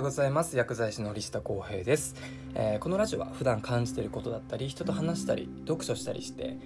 [0.00, 0.56] ようございます。
[0.56, 2.14] 薬剤師の森下康平です、
[2.54, 6.56] えー、このラジオは普段感じていることだったり人と話したり読書したりして、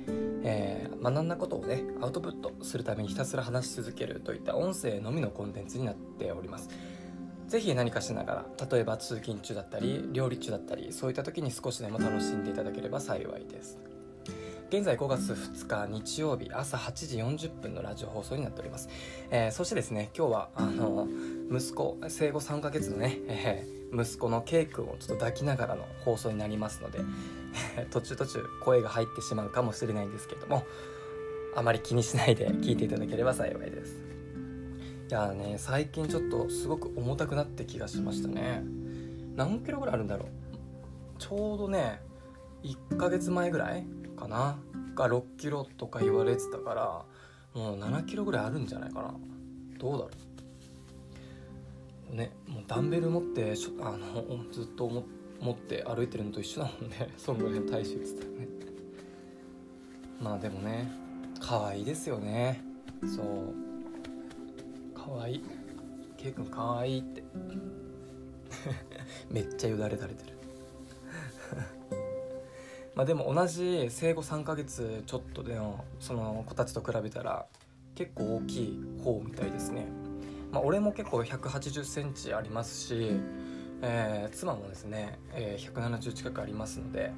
[0.44, 6.70] えー、学んだことをねアウトプットするためにひたすら話し続けるといった音声のみのコンテンツになっております。
[7.48, 13.78] ぜひ何かしながら例えば通勤中だったり料理中だったりそういった時に少しでも楽しんでいただければ幸いです。
[14.74, 18.88] 現在5月2日日曜日朝8時40分のラジオ放送になっております、
[19.30, 21.06] えー、そしてですね今日はあの
[21.50, 27.00] 息子生後3ヶ月のね、えー、息子の K 君をちょっと抱きながらの放送になりますので
[27.90, 30.64] 途中途中声が入ってしまうかもしれないんですけども
[31.56, 34.02] あまり気にしないで聞いていただければ幸いです。
[35.08, 38.64] いやね最近ちょっとすごく重たくなって気がしましたね。
[39.36, 40.28] 何キロぐらいあるんだろう。
[41.18, 42.00] ちょうどね
[42.64, 43.84] 1ヶ月前ぐらい
[44.16, 44.58] かな。
[44.94, 47.04] が6キロとか言われてたから
[47.60, 49.14] もう7キロぐらいあるんじゃないかな。
[49.78, 50.10] どうだろう。
[52.14, 57.12] ねもうダンベル持ってあのずっと持って歩いてるのと一緒だもんね。
[57.18, 58.48] そんぐらいの体重っつったらね。
[60.20, 60.90] まあでもね
[61.40, 62.62] 可愛いですよね。
[63.02, 63.54] そう。
[64.94, 65.36] 可愛い。
[65.36, 65.42] い
[66.16, 67.22] K 君可愛いって。
[69.30, 70.38] めっちゃよだれ垂れてる。
[72.94, 77.46] まあでも同じ生後3ヶ月ちょっとでのその子たちと比べたら
[77.96, 80.03] 結構大きい方みたいですね。
[80.54, 83.20] まあ、俺も結構180センチありますし、
[83.82, 87.10] えー、妻もですね、えー、170近くありますので、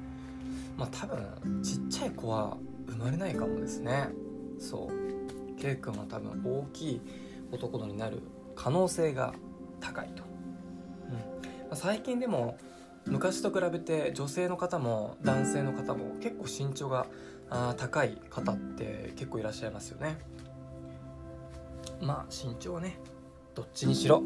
[0.75, 4.09] まあ、多分ちっちゃい子は生まれないかもですね。
[4.57, 5.55] そう。
[5.55, 7.01] K 君は多分大きい
[7.51, 8.23] 男のになる
[8.55, 9.35] 可能性が
[9.79, 10.23] 高いと。
[10.23, 11.19] うんま
[11.73, 12.57] あ、最近でも
[13.05, 17.05] 昔と比べて女性の方も男性の方も結構身長が
[17.51, 20.17] あ高い方って結構いらっしゃいますよね
[22.01, 22.99] まあ身長はね
[23.57, 24.21] どっちにしろ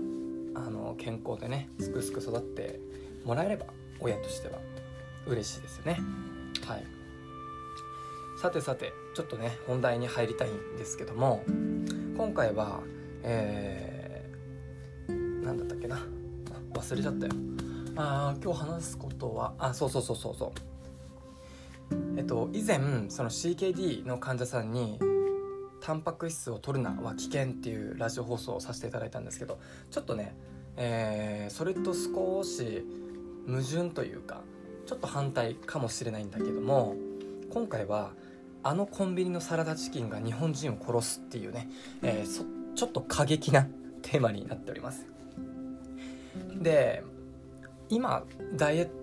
[0.56, 2.82] あの健康でねすくすく育って
[3.24, 3.66] もらえれば
[4.02, 4.60] 親としては
[5.26, 6.02] 嬉しいですよね。
[6.66, 6.84] はい。
[8.42, 11.46] さてさてちょっとね本題に入りたいんですけども
[12.18, 12.82] 今回は
[13.24, 16.02] えー、何だったっけな？
[16.74, 17.32] 忘れちゃったよ。
[17.96, 22.18] あ今日話すことはあそうそうそうそうそう。
[22.18, 25.00] えっと以前その CKD の患者さんに
[25.82, 29.60] タンパク質を取るなは危険っていうラジオ放送をさせていただいたんですけど
[29.90, 30.36] ちょっとね、
[30.78, 32.86] えー、それと少し
[33.48, 34.42] 矛盾というか
[34.86, 36.96] ちょっと反対かもしれないんだけども
[37.52, 38.12] 今回は
[38.64, 41.68] あのコンビニのサラダチキンが日本人を殺すっていうね、
[42.04, 43.68] えー、ちょっと過激な
[44.04, 45.08] テーマになっております。
[46.62, 47.04] で
[47.90, 49.01] 今ダイエット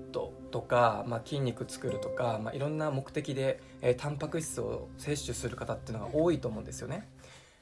[0.51, 7.09] とか、まあ、筋肉作るとか、まあ、いろんな目的で、えー、タンパク質を摂取する方っていうのが多いと思うんですよね、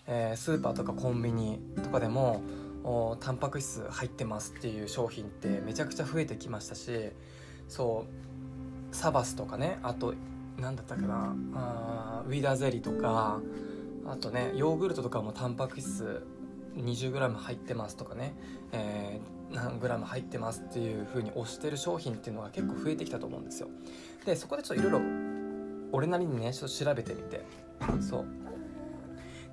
[0.07, 2.43] えー、スーパーとかコンビニとかでも
[3.21, 7.11] タンパク質入ってますっていう商品ってめちゃくちゃ増えてきましたし
[7.69, 8.07] そ
[8.93, 10.15] うサバスとかねあと
[10.59, 13.41] 何だったかなあウィダーゼリーとか
[14.07, 16.25] あとねヨーグルトとかもタンパク質
[16.77, 18.35] 20g 入ってますとかね、
[18.73, 23.69] えー何グラム入ってますっていう風に推してる商品っていうのが結構増えてきたと思うんですよ。
[24.25, 25.01] でそこでちょっといろいろ
[25.93, 27.45] 俺なりにねちょっと調べてみて。
[28.01, 28.27] そう。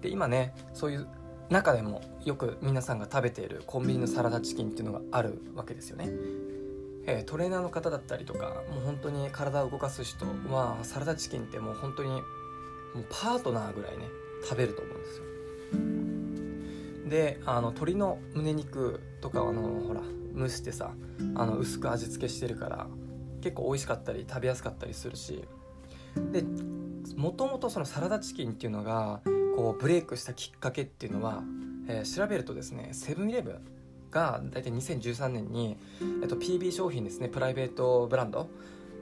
[0.02, 1.08] で今ねそういう
[1.50, 6.10] 中でもよく皆さんが食べているコンビニのサラダチキンっていうのがあるわけですよね。
[7.06, 12.22] え、トレーナーの方だったりとかもう本当に体を動かす人はサラダチキンってもう本当にもう
[13.10, 14.06] パートナーぐらいね
[14.44, 15.33] 食べると思うんですよ。
[17.14, 20.02] であの鶏の胸肉とかあのほら
[20.36, 20.96] 蒸してさ
[21.36, 22.88] あの薄く味付けしてるから
[23.40, 25.44] 結構美味しかったり食べやすかったりするし
[26.32, 26.44] で
[27.16, 29.22] もともとそのサラダチキンっていうのが
[29.56, 31.44] こうブレイクしたきっかけっていうのは、
[31.88, 33.60] えー、調べるとですねセブンイレブン
[34.10, 35.78] が大体2013年に、
[36.24, 38.50] えっと、PB 商品ですねプライベートブランド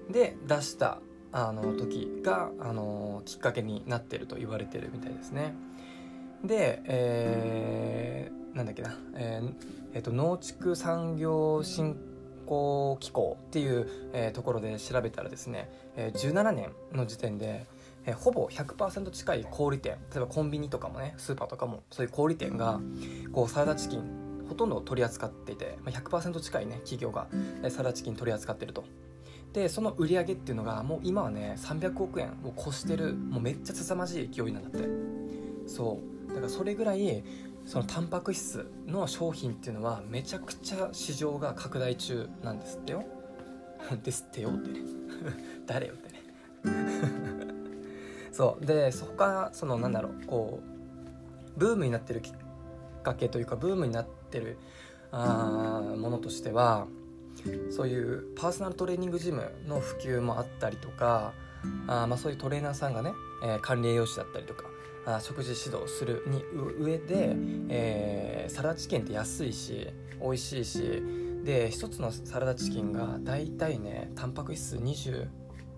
[0.10, 1.00] で出した
[1.32, 5.56] あの時があのきっかけになってると言われてるみたいですね。
[6.44, 9.54] で、えー、なんだっけな、えー
[9.94, 11.98] えーと、農畜産業振
[12.46, 17.66] 興機構っていう、えー、ところで調べたらですね、えー、17年の時点で、
[18.06, 22.80] えー、ほぼ100%近い小売店例えばコンビニとかもねスーパーとかもそういう小売店が
[23.32, 27.28] こうサラダチキンほとんど取り扱っていて、まあ、100%近いね企業が
[27.70, 28.84] サラダチキン取り扱ってると。
[29.54, 34.88] でその売り上げっていうのがもう今はね300億円を超してるもうめっちゃ凄まじい勢いなんだって。
[35.68, 36.12] そう。
[36.34, 37.24] だからそれぐらい
[37.66, 43.04] そのタンパク質の商品っていうのはめちゃくちゃ市場が拡大中なんですってよ。
[44.04, 44.80] ですってよってね。
[45.66, 46.24] 誰よってね。
[48.32, 48.66] そう。
[48.66, 50.60] でそこからそのなんだろうこ
[51.56, 52.34] うブームになってるきっ
[53.04, 54.58] かけというかブームになってる
[55.12, 56.88] あものとしては
[57.70, 61.34] そういうパーソナルトレーニングジムの普及もあったりとか
[61.88, 63.14] あまあそういうトレーナーさんがね、
[63.44, 64.71] えー、管理栄養士だったりとか
[65.22, 66.44] 食事指導するに
[66.80, 67.36] 上で、
[67.70, 69.88] えー、サラダチキンって安いし
[70.22, 70.80] 美味しいし
[71.44, 75.28] で1つのサラダチキンがだいたいねタンパク質20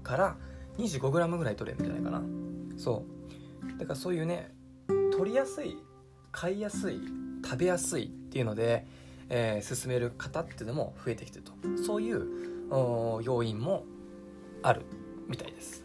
[0.04, 0.38] から
[0.78, 2.22] 25g ぐらい取れるんじゃないかな。
[2.78, 3.06] そ
[3.66, 3.80] う。
[3.80, 4.52] だからそういうね
[5.18, 5.78] 取りやすい
[6.32, 7.00] 買いやすい
[7.44, 8.86] 食べやすいっていうので、
[9.30, 11.54] えー、進める方っていうのも増えてきてると。
[11.86, 12.28] そういう
[13.24, 13.86] 要因も
[14.64, 14.82] ある
[15.28, 15.84] みたいです。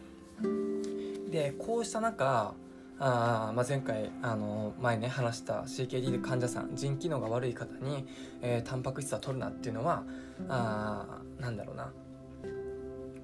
[1.29, 2.55] でこうした中
[2.99, 8.05] あまあ、前回あの前ね話した CKD で患者さん腎機能が悪い方に、
[8.41, 10.03] えー、タンパク質は取るなっていうのは
[10.49, 11.91] あなんだろうな。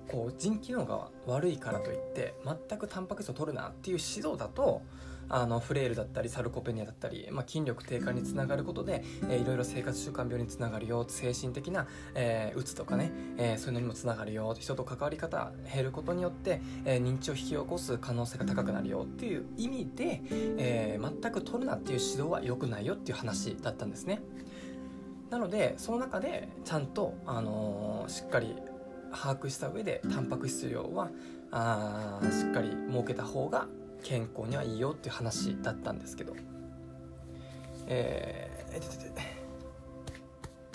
[0.08, 4.82] こう腎機能が悪いからといって全くタンパク質を取るなっていう指導だと
[5.30, 20.22] あのフレイルだったりサルコペニアだったり、まあ、筋力低下につながることで、えー、いろいろ生活習慣病につながるよ精神的な、えー、うつとかね、えー、そういうのにもつながるよ人と関わり方減ることによって、えー、認知を引き起こす可能性が高くなるよっていう意味で、
[20.58, 24.22] えー、全く取るなっていう指導は良くないよっていう話だったんですね。
[25.30, 28.56] なのでその中でちゃんと、あのー、しっかり
[29.12, 31.10] 把握した上でタンパク質量は
[31.52, 33.68] あしっかり設けた方が
[34.06, 36.36] 健康にはいいよっていう話だったんですけど
[37.88, 38.66] え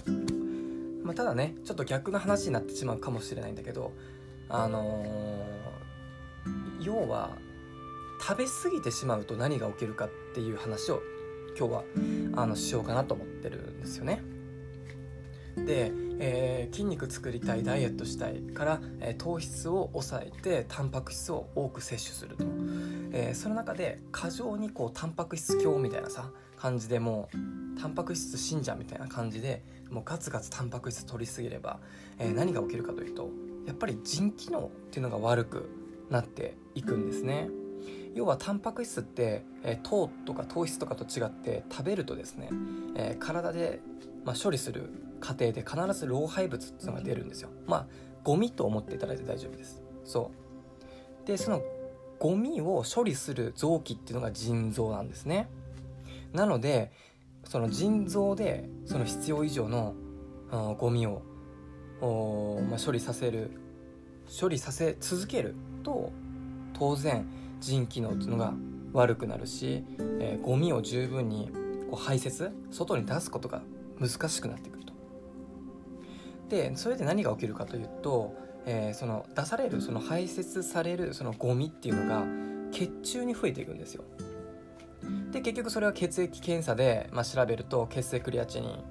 [0.07, 3.93] ー、まあ、ただねちょっと逆の話になってしまうかもしれないんだけど
[4.49, 7.31] あのー、要は
[8.21, 11.01] 食べ過ぎてしまうと何が起きるかっていう話を
[11.57, 11.85] 今日は
[12.35, 14.23] あのしようかなと思ってるんですよね。
[15.57, 15.93] で、
[16.23, 22.45] えー、筋肉作りたいダイエットしたいから、えー、糖質を抑えてタンパク質を多く摂取すると、
[23.13, 31.81] えー、その中で過剰にこうタンパク質強みたいなさ感じでもうタンパク質信者みたいな感じでもうガツガツタンパク質取りすぎれば、
[32.19, 33.31] えー、何が起きるかというと
[33.67, 35.71] やっぱり腎機能っていうのが悪く
[36.11, 37.49] なっていくんですね。
[38.15, 42.51] 要はタンパク質って、えー、糖とか糖質とかと違って食べるとですね、
[42.97, 43.81] えー、体で、
[44.25, 44.91] まあ、処理する
[45.21, 47.51] 過程で必ず老廃物っていうのが出るんですよ。
[47.67, 47.87] まあ
[48.25, 49.83] ゴミと思っていただいて大丈夫です。
[50.05, 50.31] そ
[51.25, 51.27] う。
[51.27, 51.63] でその
[52.19, 55.49] ゴミを処理する臓器っていうのが腎臓なんですね。
[56.33, 56.93] なので
[57.45, 59.95] その腎臓でその必要以上の
[60.79, 61.23] ゴミを、
[62.69, 63.51] まあ、処理させる
[64.41, 66.13] 処理させ続けると
[66.75, 67.27] 当然
[67.61, 68.55] 腎機能っていうのが
[68.93, 69.85] 悪くなるし、
[70.21, 71.51] えー、ゴミを十分に
[71.91, 73.63] こう排泄外に出すことが
[73.99, 74.80] 難しくなってくる。
[76.51, 78.35] でそれで何が起きるかというと、
[78.67, 82.27] えー、その出されるその排泄されるそのゴミっていうのが
[82.73, 84.05] 血中に増えていくんですよ。
[85.31, 88.85] で結局それは血液検査で、まあ、調べると血清クリアチニン、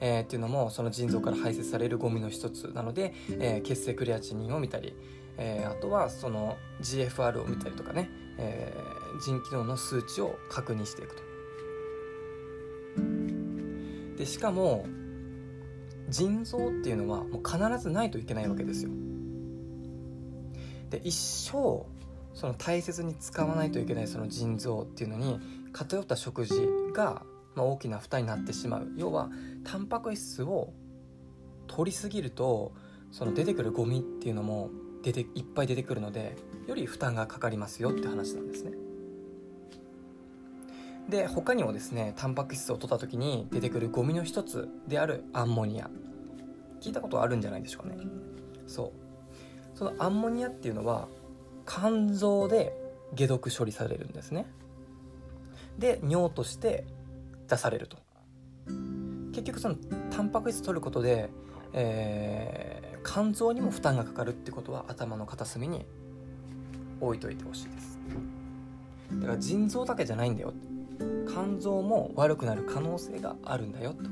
[0.00, 4.94] えー、っていうのもその腎臓から排泄されるゴミの一つなので、えー、血清クリアチニンを見たり、
[5.38, 11.22] えー、あとはその GFR を見たりとかね、えー、腎機能の数値を確認していくと。
[14.16, 14.84] でしかも
[16.08, 18.90] 腎臓っていうのはもう必ずないといけないわけですよ。
[20.90, 21.86] で一生
[22.34, 25.40] その大切に使わないといけないその腎臓っていうのに
[25.72, 26.54] 偏った食事
[26.94, 27.22] が、
[27.54, 29.28] ま、大きな負担になってしまう要は
[29.64, 30.72] タンパク質を
[31.66, 32.72] 取りすぎると
[33.10, 34.70] その出てくるゴミっていうのも
[35.02, 36.36] 出ていっぱい出てくるので
[36.66, 38.87] より負担がかかりますよって話なんですね。
[41.08, 45.90] で他にもですねタンパク質を取った時に出てくるゴミの一つであるアンモニア。
[46.80, 48.06] 聞いたことあるんじゃないでしょうかね。
[48.66, 48.92] そ
[49.74, 49.76] う。
[49.76, 51.08] そのアンモニアっていうのは
[51.66, 52.72] 肝臓で
[53.16, 54.46] 解毒処理されるんですね。
[55.78, 56.84] で尿として
[57.48, 57.96] 出されると。
[59.32, 59.76] 結局その
[60.10, 61.30] タンパク質取ることで、
[61.72, 65.86] えー、肝臓にも負担がかかるってことは頭の片隅に
[67.00, 67.98] 置いといてほしいです。
[69.12, 70.52] だから腎臓だけじゃないんだよ。
[71.28, 74.10] 肝臓も悪くなる可能性があるんだよと。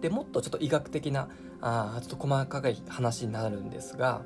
[0.00, 1.28] でもっとちょっと医学的な
[1.60, 4.22] あちょっと細かい話になるんですが、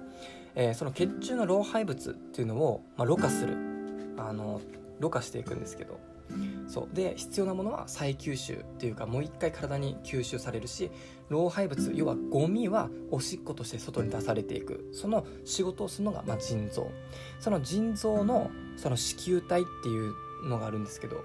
[0.54, 3.56] えー、その血中の老廃物っていうのを、まあ、ろ過する。
[4.16, 4.60] あの
[5.00, 5.98] ろ過していくんですけど。
[6.68, 6.94] そう。
[6.94, 10.90] で必要なものは再吸収っていうかもう一回体に吸収されるし
[11.28, 14.88] 老廃物要はゴミはおしっことして外に出されていく。
[14.92, 16.90] その仕事をするのが、まあ、腎臓。
[17.40, 20.14] その腎臓のその子宮体っていう
[20.44, 21.24] のがあるんですけど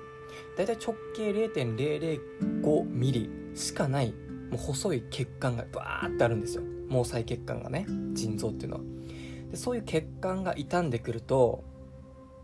[0.57, 4.13] だいたい直径0.005ミリしかない
[4.49, 6.63] もう細い血管がバーってあるんですよ。
[6.89, 8.83] 毛細血管がね腎臓っていうのは。
[9.51, 11.63] でそういう血管が傷んでくると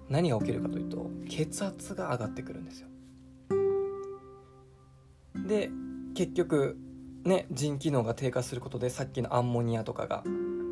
[0.10, 2.88] 何が起きるかというと血圧が上がってくるんですよ。
[5.48, 5.70] で
[6.15, 6.77] 結局
[7.24, 10.24] ね腎機能が低下することでさっきのアンモニアとかが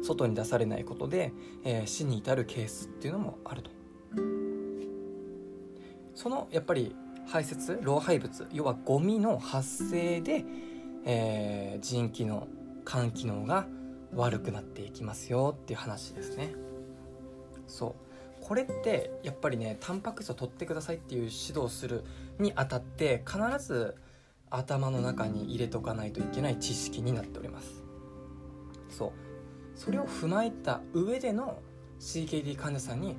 [0.04, 1.32] 外に出されないことで、
[1.64, 3.72] えー、死に至るケースっていうのもあると。
[6.24, 6.96] そのやっぱり
[7.28, 10.46] 排泄老廃物要はゴミの発生で、
[11.04, 12.48] えー、腎機能
[12.86, 13.68] 肝機能が
[14.16, 16.54] 悪くなっていきますよっていう話ですね。
[17.68, 17.94] そう。
[18.40, 22.06] これってやっぱりねタンパク質を取ってくださいっていう指導する
[22.40, 23.96] にあたって必ず
[24.50, 27.84] 頭の中に入れとかないといけない知識になっております。
[28.88, 29.12] そう。
[29.76, 31.60] それを踏まえた上での
[32.00, 33.18] CKD 患者さんに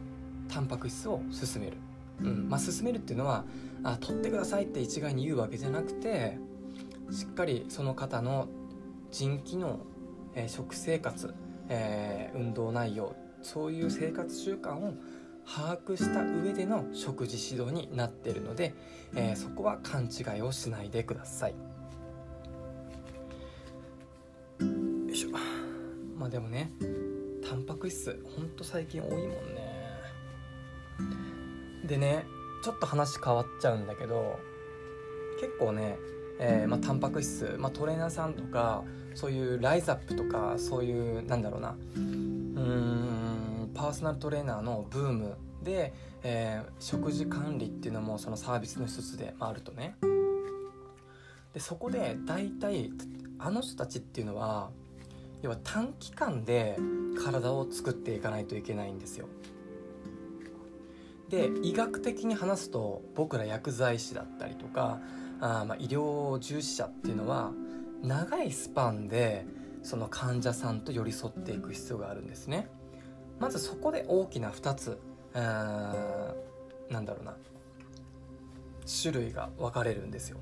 [0.48, 1.76] タンパク質を勧める、
[2.22, 2.48] うん。
[2.48, 3.44] まあ、勧めるっていうのは
[3.82, 6.38] あ取ってくださいって一概に言うわけじゃなくて
[7.10, 8.48] しっかりその方の
[9.10, 9.80] 腎機能、
[10.34, 11.34] えー、食生活、
[11.68, 14.94] えー、運動内容そういう生活習慣を
[15.46, 18.74] 把握した上での食事指導になっているので、
[19.14, 21.54] えー、そこは勘違いをしないでください。
[24.60, 25.30] よいしょ。
[26.16, 26.72] まあでもね
[27.46, 29.20] タンパク質ほんと最近多いもん
[29.54, 29.73] ね
[31.84, 32.26] でね
[32.62, 34.38] ちょっと話変わっちゃうんだけど
[35.40, 35.98] 結構ね、
[36.38, 38.82] えーまあ、タンパク質、まあ、トレーナーさんとか
[39.14, 49.96] そういうライズアップとかそういうなんだろうなうんパーソナルトレーナーのブームで、えー、食事管理っていうのもそのサービスの一つであるとね。
[51.52, 52.90] でそこで大体
[53.38, 54.70] あの人たちっていうのは
[55.42, 56.76] 要は短期間で
[57.22, 59.26] 体を作っていかないといけないんですよ
[61.28, 65.00] で医学的に話すと僕ら薬剤師だったりとか
[65.40, 67.52] あまあ医療従事者っていうのは
[68.02, 69.46] 長いスパンで
[69.82, 72.68] その患者さんと寄り添っていく必要があるんですね。
[73.38, 74.98] まずそこで大きな2つ
[75.34, 77.36] なんだろうな
[79.02, 80.38] 種類が分かれるんですよ。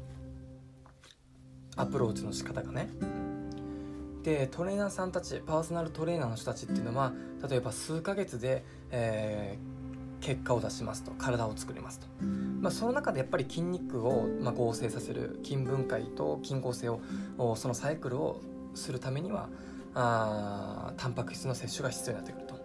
[1.76, 2.88] アプローチの仕方がね。
[4.22, 7.12] でトレーナーさんたちパーソナルトレーナーの人たちっていうのは
[7.48, 9.81] 例えば数ヶ月で、えー、
[10.22, 12.06] 結果を出しますと体を作りますと、
[12.60, 17.00] まあ、その中でやっぱり筋肉を、まあ、合成させる筋分解と筋合成を
[17.56, 18.40] そのサイクルを
[18.74, 19.48] するためには
[19.94, 22.62] あタンパク質の摂取が必要になってくると。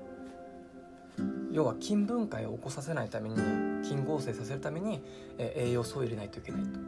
[1.51, 3.35] 要は筋分解を起こさせないために
[3.83, 5.01] 筋合成させるために、
[5.39, 6.79] え、栄養素を入れないといけないと。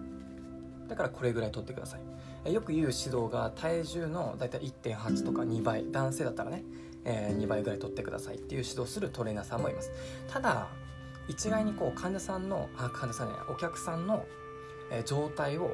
[0.88, 1.98] だからこれぐらい取ってくださ
[2.46, 6.64] い、よく言う指導が体重のだいたい1.8とか2倍男性だったらね、
[7.12, 9.92] えー、2倍ぐらい取ってくださいっていう指導するトレーナーさんもいます。
[10.28, 10.68] ただ
[11.28, 14.26] 一概にこう患者さんのあ患者さんねお客さんの、
[14.92, 15.72] えー、状態を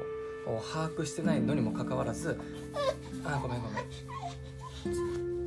[0.72, 2.40] 把握してないのにもかかわらず
[3.24, 3.76] あごめんごめん。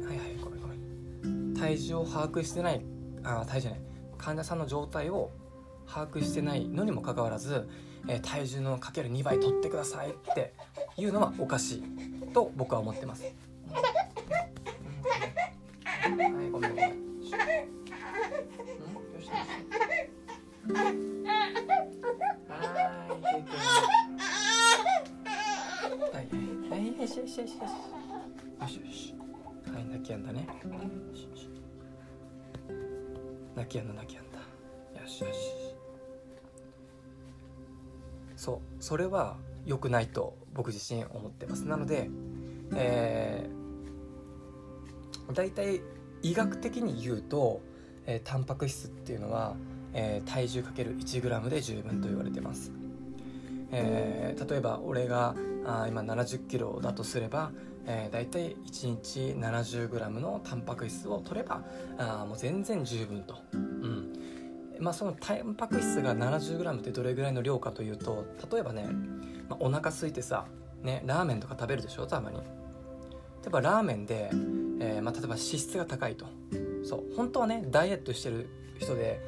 [0.06, 1.54] はいはいごめんごめん。
[1.56, 2.82] 体重を把握してない
[3.24, 3.82] あ体重じゃない。
[4.20, 5.32] 患者さんの状態を
[5.88, 7.68] 把握してないのにもかかわらず、
[8.08, 10.54] えー、体重のかける2倍取ってくださいって
[10.98, 11.84] いうのはおかしい
[12.32, 13.24] と僕は思ってます。
[16.10, 17.00] はいごめんごめん。
[26.12, 26.28] はい
[26.70, 29.16] はいよしよしよしよしよしよし
[29.72, 31.50] はい泣きやんだねよしよし
[33.56, 34.40] 泣きやんだ泣きやんだ
[35.02, 35.40] よしよし
[38.36, 42.10] そうそれは良くないと僕自身思ってますなので
[42.76, 45.82] えー、大体
[46.22, 47.62] 医学的に言うと、
[48.06, 49.56] えー、タンパク質っていうのは、
[49.94, 52.72] えー、体重 ×1g で十分と言われてます、
[53.72, 55.36] えー、例えば俺が
[55.66, 57.52] あ今70キロだとすれば、
[57.86, 61.62] えー、大体1日 70g のタンパク質を取れば
[61.98, 64.14] あもう全然十分と、うん。
[64.80, 68.88] まあ、そのタンパク質が 70g ってどれぐらいの量かというと例えばね、
[69.50, 70.46] まあ、お腹空いてさ、
[70.84, 72.38] ね、ラーメンとか食べるでしょたまに。
[72.38, 72.44] 例
[73.48, 74.30] えばラーメンで、
[74.80, 76.26] えーまあ、例えば脂質が高いと。
[76.84, 77.16] そう。
[77.16, 79.22] 本当はねダイエットしてる人で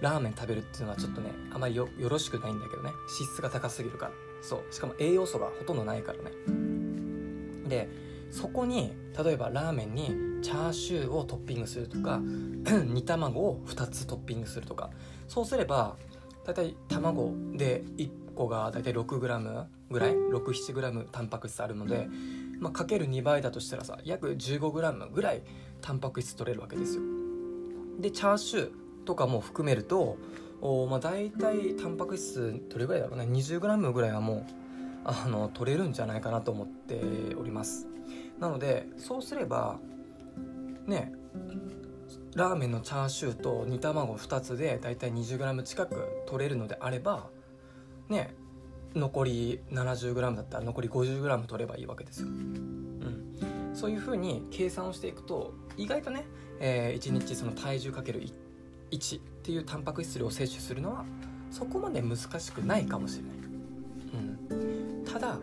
[0.00, 2.90] ラーメン食べるっていうのはちょっとねあまりよろしくないんだけどね。
[3.18, 4.12] 脂質が高すぎるから。
[4.42, 4.74] そう。
[4.74, 6.30] しかも栄養素がほとんどないからね。
[7.68, 7.88] で
[8.30, 12.20] そこに例えばラーメンにチャーシューをトッピングするとか
[12.86, 14.90] 煮卵を2つトッピングするとか。
[15.28, 15.96] そうすれば
[16.44, 19.18] 大体卵で1個が大体 6g
[19.90, 22.08] ぐらい？67g タンパク質あるので、
[22.58, 25.42] まあ、かける2倍だとしたらさ約 15g ぐらい
[25.80, 27.02] タンパク質取れるわけですよ。
[28.00, 28.70] でチャーシュー
[29.04, 30.18] とかも含めると
[30.60, 33.24] お、まあ、大体タンパク質どれぐらいだろうね。
[33.26, 34.44] 20g ぐらいはもう
[35.04, 37.00] あの取れるんじゃないかなと思って
[37.38, 37.86] おります。
[38.38, 39.78] なのでそうすれば
[40.86, 41.12] ね
[42.34, 47.28] ラーメンのチャーシューと煮卵2つでだいたい 20g 近く取れるのであれば
[48.08, 48.34] ね
[48.96, 56.24] 残り 70g だったら残り 50g 取ればいいわけですよ、うん、そういうふうに計算をしていくと意外とね、
[56.60, 58.26] えー、1日その体重かける
[58.90, 61.04] 1っていうタンパク質量を摂取するのは
[61.50, 63.32] そこまで難しくないかもしれない、
[64.50, 65.38] うん、ただ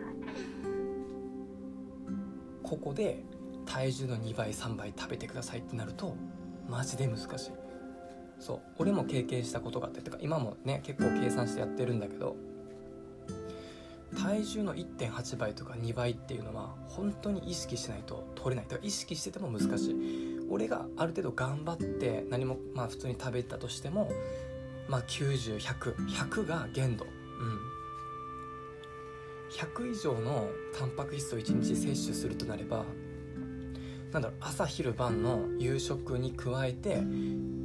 [2.62, 3.22] ここで
[3.66, 6.16] 体重の2倍3倍食べてくださいってなると
[6.68, 7.50] マジで難しい。
[8.38, 8.60] そう。
[8.78, 12.36] 俺も経験したことがあってとか今もね結構計算してやってるんだけど
[14.24, 18.64] 体重の1.8倍とか2倍っていうのは本当に意識しないと取れない。
[18.64, 20.46] だから意識してても難しい。
[20.48, 24.10] 俺がある程度頑張って何もまあ普通に食べたとしても
[24.88, 27.04] まあ90100100が限度。
[27.04, 27.74] うん。
[29.52, 32.84] 100以上のタンパク質を1日摂取するとなれば
[34.10, 37.02] なんだろう朝昼晩の夕食に加えて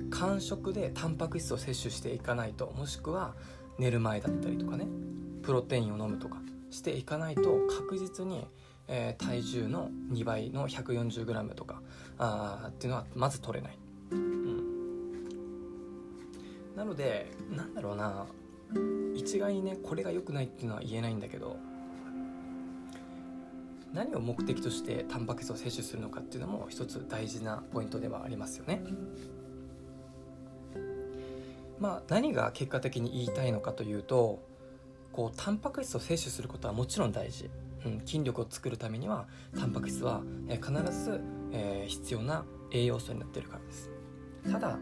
[0.10, 3.34] 間食でタンパク質を摂取していかないともしくは
[3.80, 4.86] 寝る前だったりとかね
[5.42, 6.38] プロテインを飲むとか
[6.70, 8.46] していかないと確実に、
[8.88, 11.82] えー、体重の2倍の 140g とか
[12.18, 13.78] あっていうのはまず取れない、
[14.12, 14.64] うん、
[16.76, 18.28] なのでなんだろうな
[19.16, 21.58] 一概にねこれが良くないっていうのは言えないんだけど
[23.94, 28.84] 何を目的としてタンパク質を摂取するのかっていうのも一つ大事なポイントではありますよね。
[31.80, 34.40] まあ、何が結果的に言いたいのかというと
[35.12, 37.50] こうタンパク質を摂取することはもちろん大事、
[37.86, 41.22] うん、筋力を作るためにはタンパク質は、え必ず、
[41.52, 43.90] えー、必要な栄養素になっているからです。
[44.52, 44.78] ただ、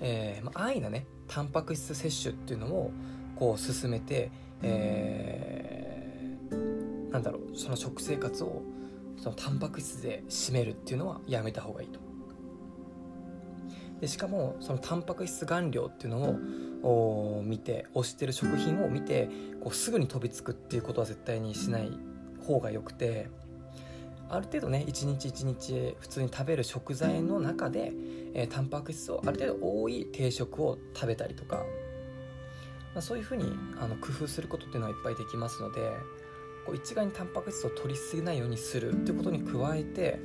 [0.00, 2.92] えーまあ、安易なねタンパク質摂取っていうのを
[3.36, 4.30] こう進めて、
[4.62, 8.62] えー、なんだろうその食生活を
[9.16, 12.03] そのタンパク質で締めるっていうのはやめた方がいいと。
[14.00, 16.38] でしかもそのタンパク質含量っていうの
[16.82, 19.28] を見て推してる食品を見て
[19.62, 21.90] こうすぐに飛びつくっていうことは絶対にしない
[22.46, 23.28] 方がよくて
[24.28, 27.92] ある程度ね一日一日普通に食べる食材の中で、
[28.34, 35.92] えー、タンパク質をある程度多い定食を食べたりとか、まあ、そういうふうにあの工夫することっていうのはいっぱいできますので
[36.66, 40.18] こう一概にタンパク質を取りすぎないようにするっていうことに加えて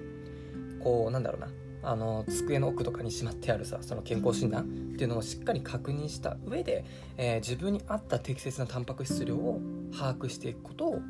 [0.80, 1.50] こうなんだろうな
[1.82, 4.66] あの机の奥とかにしまってあるさその健康診断っ
[4.98, 6.84] ていうのをしっかり確認した上で、
[7.18, 9.62] えー、自分に合った適切なタンパク質量を
[9.94, 11.02] 把握していくことを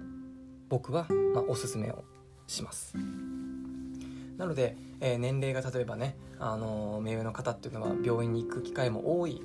[0.69, 2.03] 僕は、まあ、おすすめを
[2.47, 2.95] します。
[4.37, 9.41] なので、えー、年齢が例えばね、あの目上の方っていうのは病院に行く機会も多い。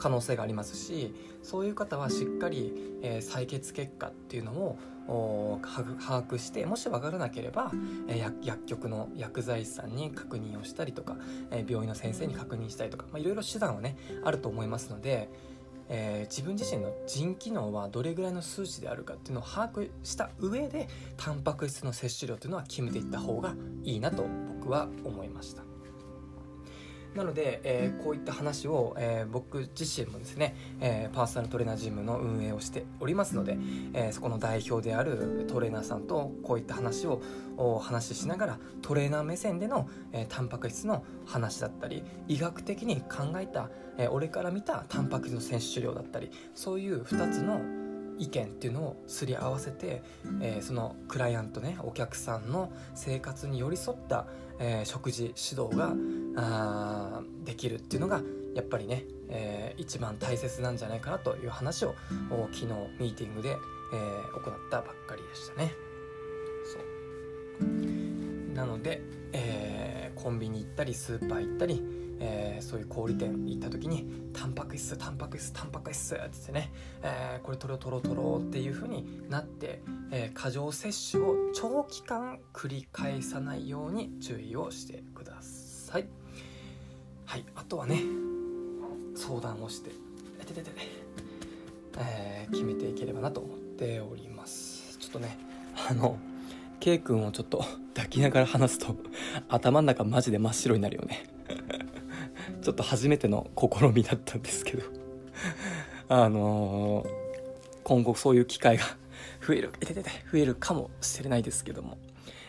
[0.00, 4.78] 可能性がありますしそういう方はしっかり、えー、採血結果っていうのを
[5.62, 7.70] 把握してもし分からなければ、
[8.08, 11.16] えー、薬局の薬剤師さんに確認をしたりとか、
[11.50, 15.28] えー、病院の先生に確認したりとかいろいろ手段はねあると思いますので、
[15.88, 25.69] え、自分自身の腎機能はどれぐらいの数値であるかっていうのを把握した上でタンパク質の摂取量というのは決めていった方がいいなと僕は思いました。
[27.14, 33.58] なので、えー、こういった話を、えー、僕自身もですね、えー、パーソナルトレーナージムの運営をしておりますので、
[33.94, 37.20] えそこの代表であるトレーナーさんとこういった話を
[37.56, 47.60] お話ししながらトレーナー目線での、えタンパク質の話だったり医学的に考えた、え俺から見たタンパク質の摂取量だったりそういう2つの
[48.20, 50.02] 意見っていうのをすり合わせて、
[50.42, 54.26] えー、そのクライアントねお客さんの生活に寄り添った、
[54.58, 55.94] えー、食事指導が
[56.36, 58.22] あできるっていうのが
[58.54, 61.94] やっぱりね、えー、一番大切なんじゃないかなという話を
[62.52, 62.66] 昨日
[62.98, 65.72] ミーティングで、えー、行ったばっかりでしたね。
[66.64, 71.82] そうなので、えー、コンビニ行ったりスーパー行ったり
[72.20, 86.19] えー、そういう小売店行った時にタンパク質タンパク質タンパク質って言ってね、えー、これ取ろう取ろう取ろっていう風になって、えー、過剰摂取を長期間繰り返さないように注意をしてください
[87.30, 88.02] はいあとはね
[89.14, 89.90] 相談をして
[90.44, 90.70] ててて
[91.96, 94.98] えー、決めていければなと思っております。
[94.98, 95.38] ちょっとね
[95.88, 96.18] あの
[96.80, 97.64] K 君をちょっと
[97.94, 98.96] 抱きながら話すと
[99.48, 101.30] 頭の中マジで真っ白になるよね。
[102.62, 104.82] ちょっと初めての試みだったんですけど。
[106.08, 107.08] あのー、
[107.84, 108.82] 今後そういう機会が
[109.46, 111.96] 増えるてて増えるかもしれないですけども、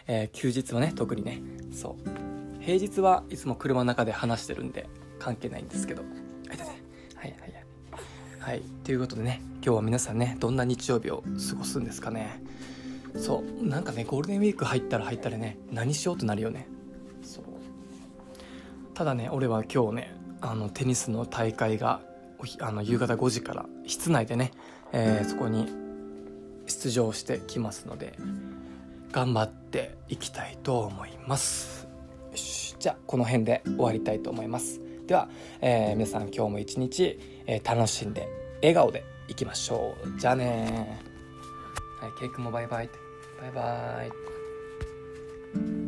[0.08, 1.40] えー、休日はね特にね
[1.72, 2.21] そう。
[2.62, 4.88] 平日はいつも車の中で話してるんで
[5.20, 6.04] 関係ないんですけど。
[6.48, 6.74] えててはい
[7.16, 7.66] はいはい。
[8.40, 8.62] はい。
[8.84, 12.42] ということでね今日は皆さんねどんな日曜日を過ごすんですかね。
[13.16, 13.66] そう。
[13.66, 16.68] なんかねゴールデンウィーク入ったら入ったらね何しようとなるよね。
[17.24, 17.44] そう。
[18.94, 22.02] ただね俺は今日ねあのテニスの大会が
[22.60, 24.52] あの夕方5時から室内でね、
[24.92, 25.68] えー、そこに
[26.68, 28.18] 出場してきますので
[29.12, 31.81] 頑張っていきたいと思います。
[32.82, 34.82] じゃあこの辺で終わりたいと思います。
[35.06, 35.30] では、
[35.62, 38.28] えー、皆さん今日も一日、えー、楽しんで
[38.62, 40.20] 笑顔でいきましょう。
[40.20, 41.00] じゃあね
[42.02, 42.90] はいケイ君もバイバイ。
[43.40, 44.04] バイバ
[45.78, 45.81] イ。